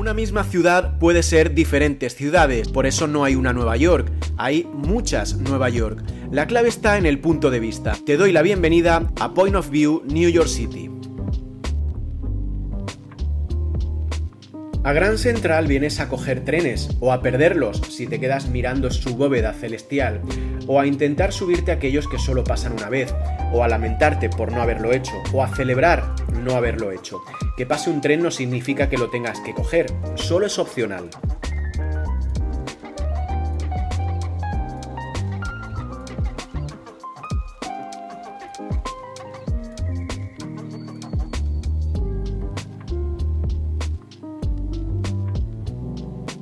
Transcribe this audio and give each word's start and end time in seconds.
Una 0.00 0.14
misma 0.14 0.44
ciudad 0.44 0.98
puede 0.98 1.22
ser 1.22 1.52
diferentes 1.52 2.14
ciudades, 2.14 2.68
por 2.68 2.86
eso 2.86 3.06
no 3.06 3.22
hay 3.22 3.34
una 3.34 3.52
Nueva 3.52 3.76
York, 3.76 4.10
hay 4.38 4.66
muchas 4.72 5.36
Nueva 5.36 5.68
York. 5.68 6.02
La 6.32 6.46
clave 6.46 6.70
está 6.70 6.96
en 6.96 7.04
el 7.04 7.18
punto 7.18 7.50
de 7.50 7.60
vista. 7.60 7.94
Te 8.06 8.16
doy 8.16 8.32
la 8.32 8.40
bienvenida 8.40 9.12
a 9.20 9.34
Point 9.34 9.56
of 9.56 9.68
View 9.68 10.02
New 10.06 10.30
York 10.30 10.48
City. 10.48 10.90
A 14.84 14.94
Gran 14.94 15.18
Central 15.18 15.66
vienes 15.66 16.00
a 16.00 16.08
coger 16.08 16.46
trenes 16.46 16.96
o 17.00 17.12
a 17.12 17.20
perderlos 17.20 17.82
si 17.90 18.06
te 18.06 18.18
quedas 18.18 18.48
mirando 18.48 18.90
su 18.90 19.14
bóveda 19.14 19.52
celestial, 19.52 20.22
o 20.72 20.78
a 20.78 20.86
intentar 20.86 21.32
subirte 21.32 21.72
a 21.72 21.74
aquellos 21.74 22.06
que 22.06 22.20
solo 22.20 22.44
pasan 22.44 22.74
una 22.74 22.88
vez, 22.88 23.12
o 23.52 23.64
a 23.64 23.68
lamentarte 23.68 24.30
por 24.30 24.52
no 24.52 24.62
haberlo 24.62 24.92
hecho, 24.92 25.10
o 25.32 25.42
a 25.42 25.48
celebrar 25.48 26.14
no 26.44 26.54
haberlo 26.54 26.92
hecho. 26.92 27.22
Que 27.56 27.66
pase 27.66 27.90
un 27.90 28.00
tren 28.00 28.22
no 28.22 28.30
significa 28.30 28.88
que 28.88 28.96
lo 28.96 29.10
tengas 29.10 29.40
que 29.40 29.52
coger, 29.52 29.86
solo 30.14 30.46
es 30.46 30.60
opcional. 30.60 31.10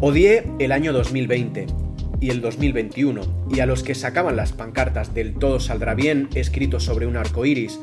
Odié 0.00 0.50
el 0.58 0.72
año 0.72 0.94
2020 0.94 1.83
y 2.24 2.30
el 2.30 2.40
2021, 2.40 3.20
y 3.50 3.60
a 3.60 3.66
los 3.66 3.82
que 3.82 3.94
sacaban 3.94 4.34
las 4.34 4.52
pancartas 4.52 5.12
del 5.12 5.34
todo 5.34 5.60
saldrá 5.60 5.92
bien 5.92 6.30
escrito 6.34 6.80
sobre 6.80 7.06
un 7.06 7.18
arco 7.18 7.44
iris, 7.44 7.78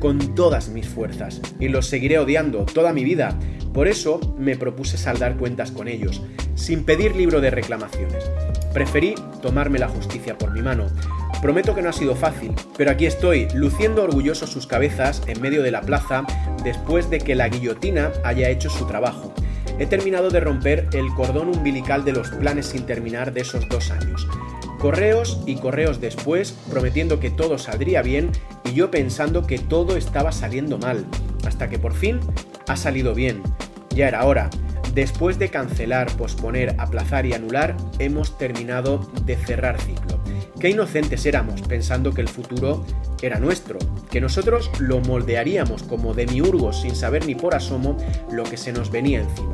con 0.00 0.34
todas 0.34 0.68
mis 0.68 0.86
fuerzas, 0.86 1.40
y 1.58 1.68
los 1.68 1.86
seguiré 1.86 2.18
odiando 2.18 2.66
toda 2.66 2.92
mi 2.92 3.04
vida. 3.04 3.38
Por 3.72 3.88
eso 3.88 4.20
me 4.38 4.54
propuse 4.54 4.98
saldar 4.98 5.38
cuentas 5.38 5.70
con 5.70 5.88
ellos, 5.88 6.20
sin 6.56 6.84
pedir 6.84 7.16
libro 7.16 7.40
de 7.40 7.50
reclamaciones. 7.50 8.22
Preferí 8.74 9.14
tomarme 9.40 9.78
la 9.78 9.88
justicia 9.88 10.36
por 10.36 10.52
mi 10.52 10.60
mano. 10.60 10.88
Prometo 11.40 11.74
que 11.74 11.80
no 11.80 11.88
ha 11.88 11.94
sido 11.94 12.14
fácil, 12.14 12.52
pero 12.76 12.90
aquí 12.90 13.06
estoy, 13.06 13.48
luciendo 13.54 14.04
orgulloso 14.04 14.46
sus 14.46 14.66
cabezas 14.66 15.22
en 15.26 15.40
medio 15.40 15.62
de 15.62 15.70
la 15.70 15.80
plaza 15.80 16.26
después 16.62 17.08
de 17.08 17.18
que 17.20 17.34
la 17.34 17.48
guillotina 17.48 18.12
haya 18.24 18.50
hecho 18.50 18.68
su 18.68 18.86
trabajo 18.86 19.32
he 19.78 19.86
terminado 19.86 20.30
de 20.30 20.40
romper 20.40 20.88
el 20.92 21.08
cordón 21.14 21.48
umbilical 21.48 22.04
de 22.04 22.12
los 22.12 22.30
planes 22.30 22.66
sin 22.66 22.86
terminar 22.86 23.32
de 23.32 23.42
esos 23.42 23.68
dos 23.68 23.90
años. 23.90 24.26
Correos 24.78 25.42
y 25.46 25.56
correos 25.56 26.00
después 26.00 26.52
prometiendo 26.70 27.18
que 27.18 27.30
todo 27.30 27.58
saldría 27.58 28.02
bien 28.02 28.30
y 28.64 28.74
yo 28.74 28.90
pensando 28.90 29.46
que 29.46 29.58
todo 29.58 29.96
estaba 29.96 30.32
saliendo 30.32 30.78
mal, 30.78 31.06
hasta 31.46 31.68
que 31.68 31.78
por 31.78 31.94
fin 31.94 32.20
ha 32.68 32.76
salido 32.76 33.14
bien. 33.14 33.42
Ya 33.90 34.08
era 34.08 34.24
hora. 34.24 34.50
Después 34.94 35.38
de 35.38 35.50
cancelar, 35.50 36.10
posponer, 36.16 36.74
aplazar 36.78 37.26
y 37.26 37.34
anular, 37.34 37.76
hemos 37.98 38.38
terminado 38.38 39.00
de 39.24 39.36
cerrar 39.36 39.80
ciclo. 39.80 40.05
Qué 40.58 40.70
inocentes 40.70 41.26
éramos 41.26 41.60
pensando 41.62 42.12
que 42.12 42.22
el 42.22 42.28
futuro 42.28 42.84
era 43.20 43.38
nuestro, 43.38 43.78
que 44.10 44.22
nosotros 44.22 44.70
lo 44.78 45.00
moldearíamos 45.00 45.82
como 45.82 46.14
demiurgos 46.14 46.80
sin 46.80 46.96
saber 46.96 47.26
ni 47.26 47.34
por 47.34 47.54
asomo 47.54 47.98
lo 48.32 48.42
que 48.44 48.56
se 48.56 48.72
nos 48.72 48.90
venía 48.90 49.20
encima. 49.20 49.52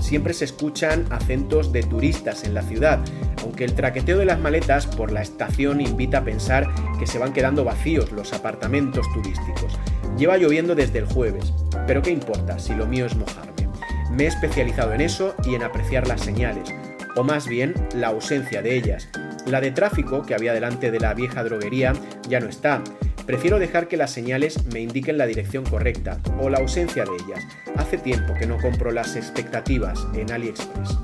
Siempre 0.00 0.32
se 0.32 0.44
escuchan 0.44 1.06
acentos 1.10 1.72
de 1.72 1.82
turistas 1.82 2.44
en 2.44 2.54
la 2.54 2.62
ciudad, 2.62 3.00
aunque 3.42 3.64
el 3.64 3.74
traqueteo 3.74 4.18
de 4.18 4.26
las 4.26 4.38
maletas 4.38 4.86
por 4.86 5.10
la 5.10 5.22
estación 5.22 5.80
invita 5.80 6.18
a 6.18 6.24
pensar 6.24 6.68
que 7.00 7.06
se 7.06 7.18
van 7.18 7.32
quedando 7.32 7.64
vacíos 7.64 8.12
los 8.12 8.32
apartamentos 8.32 9.06
turísticos. 9.12 9.78
Lleva 10.16 10.36
lloviendo 10.36 10.76
desde 10.76 11.00
el 11.00 11.06
jueves, 11.06 11.52
pero 11.86 12.00
¿qué 12.00 12.10
importa 12.10 12.60
si 12.60 12.74
lo 12.74 12.86
mío 12.86 13.06
es 13.06 13.16
mojarme? 13.16 13.68
Me 14.12 14.24
he 14.24 14.28
especializado 14.28 14.92
en 14.92 15.00
eso 15.00 15.34
y 15.44 15.56
en 15.56 15.64
apreciar 15.64 16.06
las 16.06 16.20
señales, 16.20 16.68
o 17.16 17.24
más 17.24 17.48
bien 17.48 17.74
la 17.94 18.08
ausencia 18.08 18.62
de 18.62 18.76
ellas. 18.76 19.08
La 19.46 19.60
de 19.60 19.70
tráfico 19.72 20.22
que 20.22 20.34
había 20.34 20.54
delante 20.54 20.90
de 20.90 21.00
la 21.00 21.12
vieja 21.12 21.44
droguería 21.44 21.92
ya 22.28 22.40
no 22.40 22.48
está. 22.48 22.82
Prefiero 23.26 23.58
dejar 23.58 23.88
que 23.88 23.96
las 23.96 24.10
señales 24.10 24.64
me 24.72 24.80
indiquen 24.80 25.18
la 25.18 25.26
dirección 25.26 25.64
correcta 25.64 26.18
o 26.40 26.48
la 26.48 26.58
ausencia 26.58 27.04
de 27.04 27.12
ellas. 27.24 27.44
Hace 27.76 27.98
tiempo 27.98 28.34
que 28.38 28.46
no 28.46 28.58
compro 28.58 28.90
las 28.90 29.16
expectativas 29.16 30.06
en 30.14 30.30
AliExpress. 30.32 30.98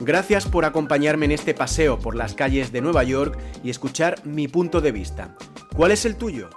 Gracias 0.00 0.46
por 0.46 0.64
acompañarme 0.64 1.26
en 1.26 1.32
este 1.32 1.52
paseo 1.52 1.98
por 1.98 2.16
las 2.16 2.34
calles 2.34 2.72
de 2.72 2.80
Nueva 2.80 3.04
York 3.04 3.38
y 3.62 3.70
escuchar 3.70 4.24
mi 4.24 4.48
punto 4.48 4.80
de 4.80 4.92
vista. 4.92 5.34
¿Cuál 5.76 5.92
es 5.92 6.04
el 6.04 6.16
tuyo? 6.16 6.50